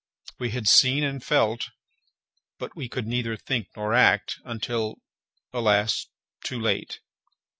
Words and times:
We 0.39 0.49
had 0.49 0.67
seen 0.67 1.03
and 1.03 1.23
felt, 1.23 1.69
but 2.57 2.75
we 2.75 2.89
could 2.89 3.05
neither 3.05 3.37
think 3.37 3.67
nor 3.75 3.93
act, 3.93 4.39
until, 4.43 4.95
alas! 5.53 6.07
too 6.43 6.59
late. 6.59 7.01